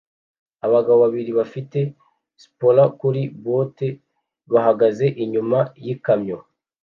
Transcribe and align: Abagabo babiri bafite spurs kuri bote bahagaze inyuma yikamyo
Abagabo 0.65 0.97
babiri 1.05 1.31
bafite 1.39 1.79
spurs 2.43 2.91
kuri 2.99 3.21
bote 3.45 3.87
bahagaze 4.51 5.05
inyuma 5.23 5.59
yikamyo 5.85 6.37